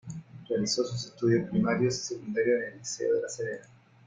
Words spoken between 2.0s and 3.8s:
secundarios en el Liceo de La Serena.